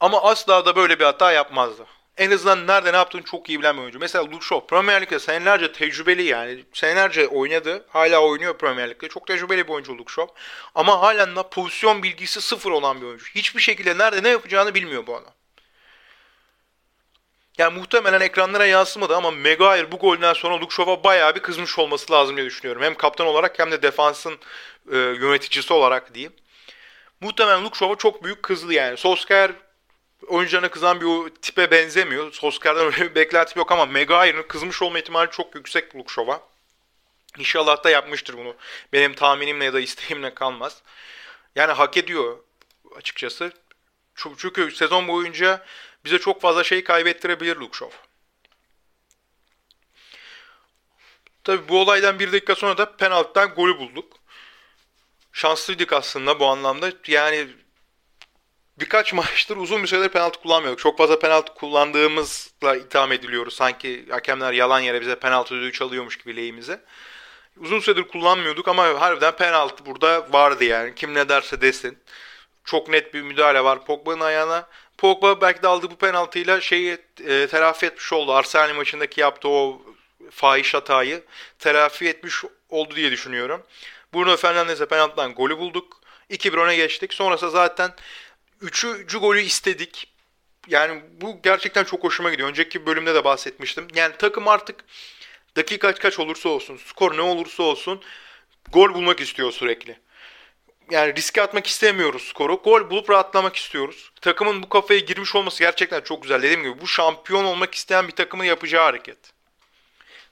[0.00, 1.86] Ama asla da böyle bir hata yapmazdı
[2.16, 3.98] en azından nerede ne yaptığını çok iyi bilen bir oyuncu.
[3.98, 6.64] Mesela Luke Shaw Premier Lig'de senelerce tecrübeli yani.
[6.72, 7.86] Senelerce oynadı.
[7.88, 9.08] Hala oynuyor Premier Lig'de.
[9.08, 10.34] Çok tecrübeli bir oyuncu Luke Shaw.
[10.74, 13.26] Ama halen pozisyon bilgisi sıfır olan bir oyuncu.
[13.34, 15.32] Hiçbir şekilde nerede ne yapacağını bilmiyor bu adam.
[17.58, 22.12] Yani muhtemelen ekranlara yansımadı ama Maguire bu golden sonra Luke Shaw'a bayağı bir kızmış olması
[22.12, 22.82] lazım diye düşünüyorum.
[22.82, 24.38] Hem kaptan olarak hem de defansın
[24.92, 26.32] e, yöneticisi olarak diyeyim.
[27.20, 28.96] Muhtemelen Luke Shaw'a çok büyük kızdı yani.
[28.96, 29.52] Solskjaer
[30.26, 32.32] oyuncularına kızan bir tipe benzemiyor.
[32.32, 36.40] Solskjaer'den öyle bir beklentim yok ama Maguire'ın kızmış olma ihtimali çok yüksek Shaw'a.
[37.38, 38.56] İnşallah da yapmıştır bunu.
[38.92, 40.82] Benim tahminimle ya da isteğimle kalmaz.
[41.56, 42.38] Yani hak ediyor
[42.96, 43.52] açıkçası.
[44.14, 45.66] Çünkü sezon boyunca
[46.04, 47.96] bize çok fazla şey kaybettirebilir Shaw.
[51.44, 54.16] Tabi bu olaydan bir dakika sonra da penaltıdan golü bulduk.
[55.32, 56.92] Şanslıydık aslında bu anlamda.
[57.06, 57.48] Yani
[58.80, 60.80] birkaç maçtır uzun bir süredir penaltı kullanmıyorduk.
[60.80, 63.54] Çok fazla penaltı kullandığımızla itham ediliyoruz.
[63.54, 66.80] Sanki hakemler yalan yere bize penaltı düdüğü çalıyormuş gibi lehimize.
[67.56, 70.94] Uzun süredir kullanmıyorduk ama harbiden penaltı burada vardı yani.
[70.94, 71.98] Kim ne derse desin.
[72.64, 74.66] Çok net bir müdahale var Pogba'nın ayağına.
[74.98, 78.32] Pogba belki de aldığı bu penaltıyla şeyi e, telafi etmiş oldu.
[78.32, 79.82] Arsenal maçındaki yaptığı o
[80.30, 81.22] fahiş hatayı
[81.58, 83.62] telafi etmiş oldu diye düşünüyorum.
[84.14, 86.00] Bruno Fernandes'e penaltıdan golü bulduk.
[86.30, 87.14] 2-1 öne geçtik.
[87.14, 87.94] Sonrası zaten
[88.62, 90.08] Üçüncü golü istedik.
[90.68, 92.48] Yani bu gerçekten çok hoşuma gidiyor.
[92.48, 93.88] Önceki bölümde de bahsetmiştim.
[93.94, 94.84] Yani takım artık
[95.56, 98.02] dakika kaç olursa olsun, skor ne olursa olsun
[98.72, 99.98] gol bulmak istiyor sürekli.
[100.90, 102.56] Yani riske atmak istemiyoruz skoru.
[102.56, 104.12] Gol bulup rahatlamak istiyoruz.
[104.20, 106.42] Takımın bu kafaya girmiş olması gerçekten çok güzel.
[106.42, 109.18] Dediğim gibi bu şampiyon olmak isteyen bir takımın yapacağı hareket.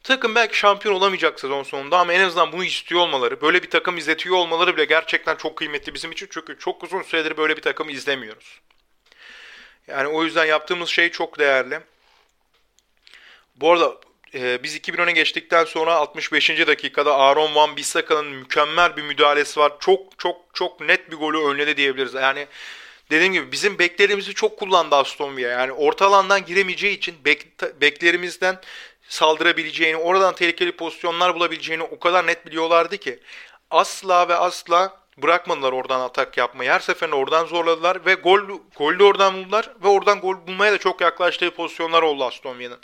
[0.02, 3.96] Takım belki şampiyon olamayacak sezon sonunda ama en azından bunu istiyor olmaları, böyle bir takım
[3.96, 6.28] izletiyor olmaları bile gerçekten çok kıymetli bizim için.
[6.30, 8.60] Çünkü çok uzun süredir böyle bir takım izlemiyoruz.
[9.88, 11.80] Yani o yüzden yaptığımız şey çok değerli.
[13.56, 13.96] Bu arada
[14.34, 16.50] e, biz 2010'a geçtikten sonra 65.
[16.50, 19.72] dakikada Aaron Van Bissaka'nın mükemmel bir müdahalesi var.
[19.80, 22.14] Çok çok çok net bir golü önledi diyebiliriz.
[22.14, 22.46] Yani
[23.10, 25.48] dediğim gibi bizim beklerimizi çok kullandı Aston Villa.
[25.48, 27.46] Yani orta alandan giremeyeceği için bek,
[27.80, 28.60] beklerimizden
[29.11, 33.20] saldırabileceğini, oradan tehlikeli pozisyonlar bulabileceğini o kadar net biliyorlardı ki
[33.70, 36.70] asla ve asla bırakmadılar oradan atak yapmayı.
[36.70, 38.40] Her seferinde oradan zorladılar ve gol
[38.77, 42.79] golü de oradan buldular ve oradan gol bulmaya da çok yaklaştığı pozisyonlar oldu Aston Villa'nın.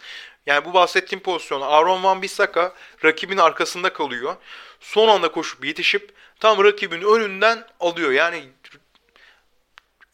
[0.47, 2.73] Yani bu bahsettiğim pozisyon Aaron Van Bissaka
[3.05, 4.37] rakibin arkasında kalıyor.
[4.81, 8.11] Son anda koşup yetişip tam rakibin önünden alıyor.
[8.11, 8.45] Yani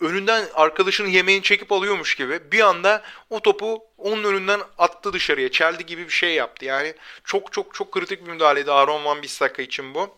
[0.03, 5.51] önünden arkadaşının yemeğini çekip alıyormuş gibi bir anda o topu onun önünden attı dışarıya.
[5.51, 6.65] Çeldi gibi bir şey yaptı.
[6.65, 10.15] Yani çok çok çok kritik bir müdahaleydi Aaron Van Bissaka için bu.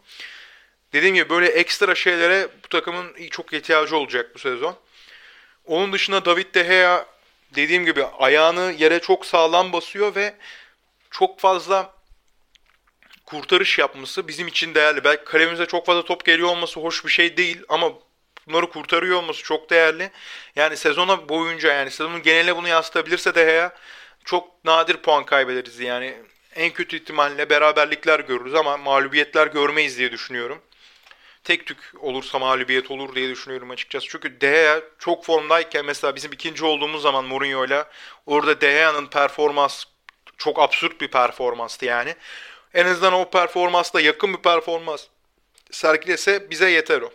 [0.92, 4.76] Dediğim gibi böyle ekstra şeylere bu takımın çok ihtiyacı olacak bu sezon.
[5.66, 7.06] Onun dışında David De Gea
[7.54, 10.34] dediğim gibi ayağını yere çok sağlam basıyor ve
[11.10, 11.94] çok fazla
[13.26, 15.04] kurtarış yapması bizim için değerli.
[15.04, 17.92] Belki kalemize çok fazla top geliyor olması hoş bir şey değil ama
[18.48, 20.10] bunları kurtarıyor olması çok değerli.
[20.56, 23.72] Yani sezona boyunca yani sezonun geneline bunu yansıtabilirse De Gea
[24.24, 26.14] çok nadir puan kaybederiz yani.
[26.54, 30.62] En kötü ihtimalle beraberlikler görürüz ama mağlubiyetler görmeyiz diye düşünüyorum.
[31.44, 34.06] Tek tük olursa mağlubiyet olur diye düşünüyorum açıkçası.
[34.08, 37.90] Çünkü De Gea çok formdayken mesela bizim ikinci olduğumuz zaman Mourinho'yla
[38.26, 39.84] orada De Gea'nın performans
[40.38, 42.14] çok absürt bir performanstı yani.
[42.74, 45.06] En azından o performansla yakın bir performans
[45.70, 47.10] sergilese bize yeter o.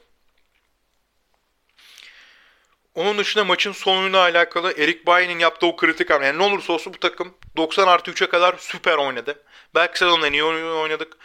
[3.00, 6.26] Onun dışında maçın sonuyla alakalı Erik Bailly'nin yaptığı o kritik hamle.
[6.26, 9.44] Yani ne olursa olsun bu takım 90 artı 3'e kadar süper oynadı.
[9.76, 11.18] Belki sezonda iyi oynadık.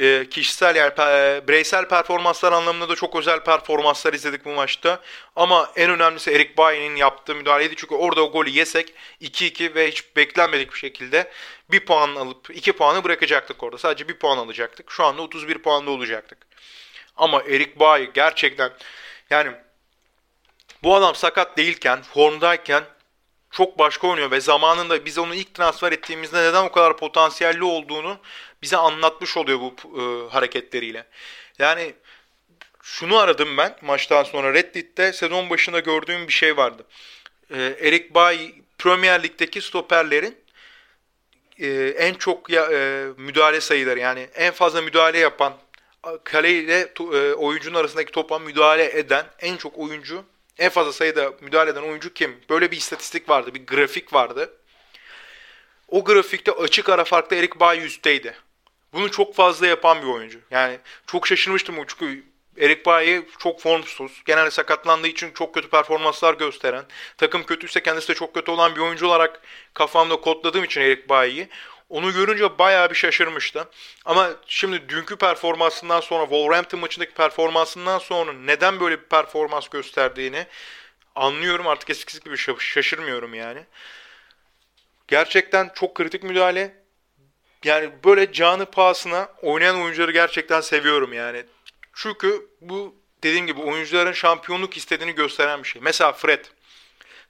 [0.00, 5.00] E, kişisel yani e, bireysel performanslar anlamında da çok özel performanslar izledik bu maçta.
[5.36, 7.76] Ama en önemlisi Erik Bailly'nin yaptığı müdahaleydi.
[7.76, 11.30] Çünkü orada o golü yesek 2-2 ve hiç beklenmedik bir şekilde
[11.70, 13.78] bir puan alıp 2 puanı bırakacaktık orada.
[13.78, 14.90] Sadece bir puan alacaktık.
[14.90, 16.38] Şu anda 31 puanda olacaktık.
[17.16, 18.70] Ama Erik Bailly gerçekten
[19.30, 19.52] yani
[20.82, 22.84] bu adam sakat değilken, formdayken
[23.50, 28.18] çok başka oynuyor ve zamanında biz onu ilk transfer ettiğimizde neden o kadar potansiyelli olduğunu
[28.62, 31.06] bize anlatmış oluyor bu e, hareketleriyle.
[31.58, 31.94] Yani
[32.82, 36.86] şunu aradım ben maçtan sonra Reddit'te sezon başında gördüğüm bir şey vardı.
[37.50, 40.38] E, Eric Bay Premier Lig'deki stoperlerin
[41.58, 45.54] e, en çok ya, e, müdahale sayıları yani en fazla müdahale yapan
[46.24, 50.24] kale ile e, oyuncunun arasındaki topa müdahale eden en çok oyuncu
[50.62, 52.40] en fazla sayıda müdahale eden oyuncu kim?
[52.50, 54.54] Böyle bir istatistik vardı, bir grafik vardı.
[55.88, 58.34] O grafikte açık ara farklı Erik Bay üstteydi.
[58.92, 60.38] Bunu çok fazla yapan bir oyuncu.
[60.50, 62.24] Yani çok şaşırmıştım çünkü
[62.58, 64.22] Erik Bayi çok formsuz.
[64.24, 66.84] Genelde sakatlandığı için çok kötü performanslar gösteren.
[67.18, 69.40] Takım kötüyse kendisi de çok kötü olan bir oyuncu olarak
[69.74, 71.48] kafamda kodladığım için Erik Bayi'yi.
[71.92, 73.68] Onu görünce bayağı bir şaşırmıştı.
[74.04, 80.46] Ama şimdi dünkü performansından sonra, Wolverhampton maçındaki performansından sonra neden böyle bir performans gösterdiğini
[81.14, 81.66] anlıyorum.
[81.66, 83.64] Artık eskisi gibi şaşırmıyorum yani.
[85.08, 86.82] Gerçekten çok kritik müdahale.
[87.64, 91.44] Yani böyle canı pahasına oynayan oyuncuları gerçekten seviyorum yani.
[91.94, 95.82] Çünkü bu dediğim gibi oyuncuların şampiyonluk istediğini gösteren bir şey.
[95.82, 96.44] Mesela Fred.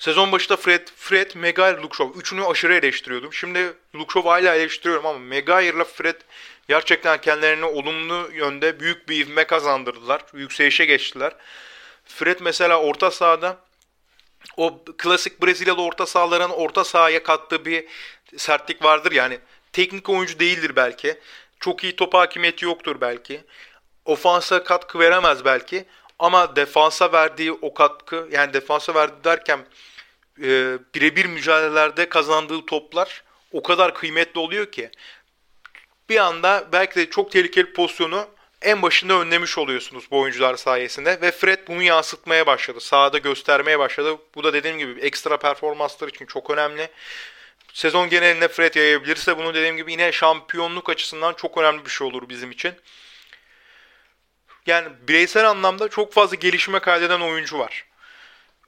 [0.03, 3.33] Sezon başında Fred, Fred, Maguire, Luke Üçünü aşırı eleştiriyordum.
[3.33, 6.21] Şimdi Luke hala eleştiriyorum ama Maguire'la Fred
[6.69, 10.23] gerçekten kendilerine olumlu yönde büyük bir ivme kazandırdılar.
[10.35, 11.33] Yükselişe geçtiler.
[12.05, 13.57] Fred mesela orta sahada
[14.57, 17.85] o klasik Brezilyalı orta sahaların orta sahaya kattığı bir
[18.37, 19.39] sertlik vardır yani.
[19.73, 21.19] Teknik oyuncu değildir belki.
[21.61, 23.41] Çok iyi top hakimiyeti yoktur belki.
[24.05, 25.85] Ofansa katkı veremez belki.
[26.19, 29.67] Ama defansa verdiği o katkı yani defansa verdi derken
[30.39, 34.91] e, birebir mücadelelerde kazandığı toplar o kadar kıymetli oluyor ki
[36.09, 38.29] bir anda belki de çok tehlikeli pozisyonu
[38.63, 42.81] en başında önlemiş oluyorsunuz bu oyuncular sayesinde ve Fred bunu yansıtmaya başladı.
[42.81, 44.19] Sahada göstermeye başladı.
[44.35, 46.89] Bu da dediğim gibi ekstra performanslar için çok önemli.
[47.73, 52.29] Sezon genelinde Fred yayabilirse bunu dediğim gibi yine şampiyonluk açısından çok önemli bir şey olur
[52.29, 52.75] bizim için.
[54.67, 57.85] Yani bireysel anlamda çok fazla gelişme kaydeden oyuncu var.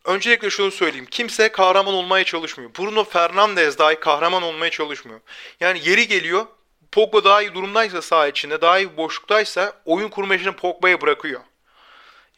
[0.05, 1.07] Öncelikle şunu söyleyeyim.
[1.11, 2.71] Kimse kahraman olmaya çalışmıyor.
[2.79, 5.21] Bruno Fernandes dahi kahraman olmaya çalışmıyor.
[5.61, 6.47] Yani yeri geliyor.
[6.93, 11.41] Pogba daha iyi durumdaysa saha içinde, daha iyi boşluktaysa oyun kurma işini Pogba'ya bırakıyor.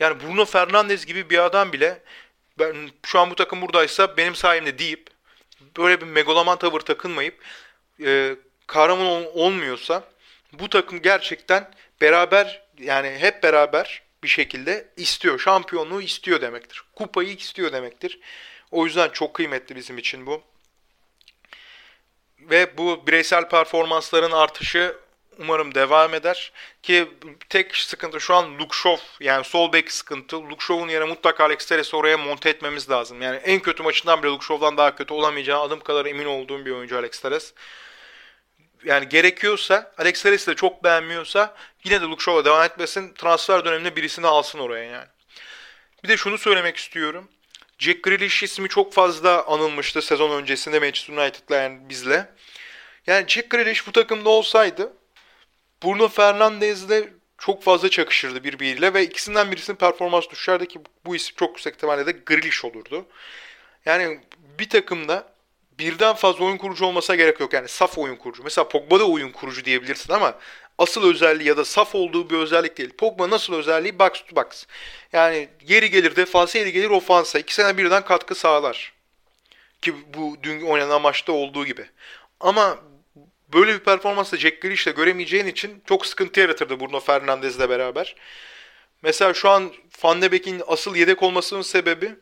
[0.01, 2.03] Yani Bruno Fernandes gibi bir adam bile
[2.59, 5.07] ben şu an bu takım buradaysa benim sayemde deyip
[5.77, 7.35] böyle bir megaloman tavır takınmayıp
[8.05, 10.05] e, kahraman ol, olmuyorsa
[10.53, 15.39] bu takım gerçekten beraber yani hep beraber bir şekilde istiyor.
[15.39, 16.83] Şampiyonluğu istiyor demektir.
[16.95, 18.21] Kupayı istiyor demektir.
[18.71, 20.43] O yüzden çok kıymetli bizim için bu.
[22.41, 24.97] Ve bu bireysel performansların artışı
[25.39, 26.53] umarım devam eder.
[26.83, 27.09] Ki
[27.49, 30.37] tek sıkıntı şu an Shaw yani sol bek sıkıntı.
[30.37, 33.23] Luke Shaw'un yerine mutlaka Alex Teres'i oraya monte etmemiz lazım.
[33.23, 36.71] Yani en kötü maçından bile Luke Shaw'dan daha kötü olamayacağı adım kadar emin olduğum bir
[36.71, 37.55] oyuncu Alex Teres
[38.85, 41.55] yani gerekiyorsa Alex Harris'i de çok beğenmiyorsa
[41.87, 43.15] yine de Shaw'a devam etmesin.
[43.15, 45.07] Transfer döneminde birisini alsın oraya yani.
[46.05, 47.29] Bir de şunu söylemek istiyorum.
[47.79, 52.31] Jack Grealish ismi çok fazla anılmıştı sezon öncesinde Manchester United'la yani bizle.
[53.07, 54.93] Yani Jack Grealish bu takımda olsaydı
[55.83, 61.49] Bruno Fernandes'le çok fazla çakışırdı birbiriyle ve ikisinden birisinin performans düşerdi ki bu isim çok
[61.49, 63.07] yüksek ihtimalle de Grealish olurdu.
[63.85, 64.21] Yani
[64.59, 65.37] bir takımda
[65.79, 67.53] birden fazla oyun kurucu olmasa gerek yok.
[67.53, 68.43] Yani saf oyun kurucu.
[68.43, 70.39] Mesela Pogba da oyun kurucu diyebilirsin ama
[70.79, 72.91] asıl özelliği ya da saf olduğu bir özellik değil.
[72.99, 73.99] Pogba nasıl özelliği?
[73.99, 74.67] Box to box.
[75.13, 77.39] Yani yeri gelir defansa, yeri gelir ofansa.
[77.39, 78.93] İkisine birden katkı sağlar.
[79.83, 81.87] Ki bu dün oynanan maçta olduğu gibi.
[82.41, 82.79] Ama
[83.53, 88.17] böyle bir performansla Jack Grealish'le göremeyeceğin için çok sıkıntı yaratırdı Bruno Fernandes'le beraber.
[89.03, 92.15] Mesela şu an Van de Beek'in asıl yedek olmasının sebebi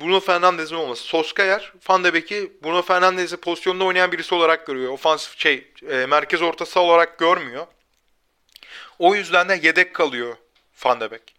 [0.00, 1.02] Bruno Fernandes'in olması.
[1.02, 4.92] Soskayer Van de Beek'i Bruno Fernandes'i pozisyonda oynayan birisi olarak görüyor.
[4.92, 7.66] Ofansif şey, e, merkez ortası olarak görmüyor.
[8.98, 10.36] O yüzden de yedek kalıyor
[10.84, 11.34] Van de Beek.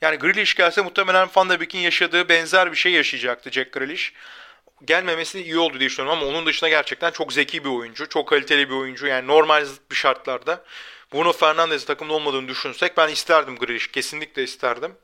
[0.00, 4.12] Yani Grealish gelse muhtemelen Van de Beek'in yaşadığı benzer bir şey yaşayacaktı Jack Grealish.
[4.84, 8.08] Gelmemesi iyi oldu diye düşünüyorum ama onun dışında gerçekten çok zeki bir oyuncu.
[8.08, 9.06] Çok kaliteli bir oyuncu.
[9.06, 10.64] Yani normal bir şartlarda
[11.12, 13.86] Bruno Fernandes takımda olmadığını düşünsek ben isterdim Grealish.
[13.86, 14.94] Kesinlikle isterdim.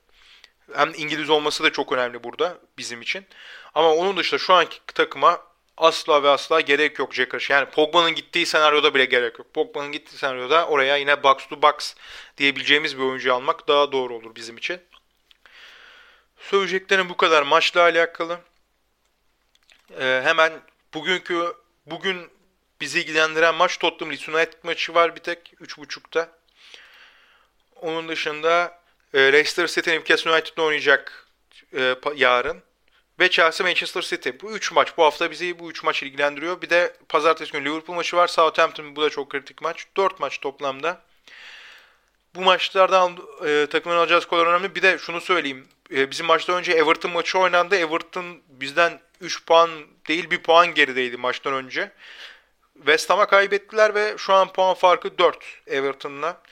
[0.76, 3.26] Hem İngiliz olması da çok önemli burada bizim için.
[3.74, 5.40] Ama onun dışında şu anki takıma
[5.76, 7.50] asla ve asla gerek yok Jack Grealish.
[7.50, 9.54] Yani Pogba'nın gittiği senaryoda bile gerek yok.
[9.54, 11.94] Pogba'nın gittiği senaryoda oraya yine box to box
[12.38, 14.80] diyebileceğimiz bir oyuncu almak daha doğru olur bizim için.
[16.38, 18.40] Söyleyeceklerim bu kadar maçla alakalı.
[20.00, 20.52] Ee, hemen
[20.94, 21.54] bugünkü
[21.86, 22.30] bugün
[22.80, 26.28] bizi ilgilendiren maç Tottenham Leeds United maçı var bir tek 3.30'da.
[27.76, 28.81] Onun dışında
[29.14, 31.26] e, Leicester City Newcastle United'la oynayacak
[31.76, 32.62] e, yarın.
[33.20, 34.30] Ve Chelsea Manchester City.
[34.42, 34.96] Bu 3 maç.
[34.96, 36.62] Bu hafta bizi bu 3 maç ilgilendiriyor.
[36.62, 38.28] Bir de pazartesi günü Liverpool maçı var.
[38.28, 39.86] Southampton bu da çok kritik maç.
[39.96, 41.00] 4 maç toplamda.
[42.34, 44.74] Bu maçlardan e, takımın alacağı skor önemli.
[44.74, 45.68] Bir de şunu söyleyeyim.
[45.90, 47.76] E, bizim maçtan önce Everton maçı oynandı.
[47.76, 49.70] Everton bizden 3 puan
[50.08, 51.92] değil 1 puan gerideydi maçtan önce.
[52.74, 56.42] West Ham'a kaybettiler ve şu an puan farkı 4 Everton'la.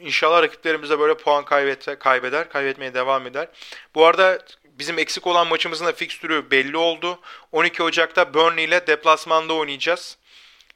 [0.00, 3.48] İnşallah rakiplerimiz de böyle puan kaybetse, kaybeder, kaybetmeye devam eder.
[3.94, 7.20] Bu arada bizim eksik olan maçımızın da fikstürü belli oldu.
[7.52, 10.16] 12 Ocak'ta Burnley ile deplasmanda oynayacağız.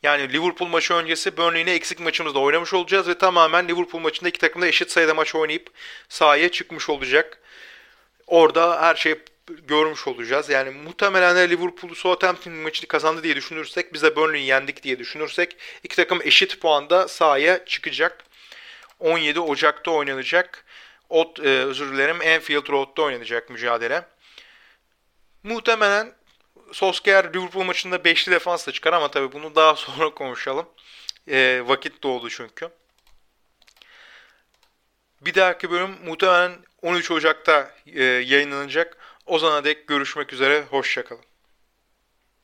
[0.02, 4.64] Yani Liverpool maçı öncesi Burnley eksik maçımızda oynamış olacağız ve tamamen Liverpool maçında iki takım
[4.64, 5.70] eşit sayıda maç oynayıp
[6.08, 7.40] sahaya çıkmış olacak.
[8.26, 9.14] Orada her şey
[9.46, 10.48] görmüş olacağız.
[10.48, 15.56] Yani muhtemelen de Liverpool Southampton maçını kazandı diye düşünürsek biz de Burnley'i yendik diye düşünürsek
[15.82, 18.24] iki takım eşit puanda sahaya çıkacak.
[19.00, 20.64] 17 Ocak'ta oynanacak.
[21.08, 24.04] Ot, e, özür dilerim Anfield Road'da oynanacak mücadele.
[25.42, 26.14] Muhtemelen
[26.72, 30.66] Solskjaer Liverpool maçında 5'li defansla çıkar ama tabii bunu daha sonra konuşalım.
[31.28, 32.68] E, vakit doğdu çünkü.
[35.20, 36.52] Bir dahaki bölüm muhtemelen
[36.82, 38.96] 13 Ocak'ta e, yayınlanacak.
[39.26, 40.64] O zaman dek görüşmek üzere.
[40.70, 41.33] Hoşçakalın.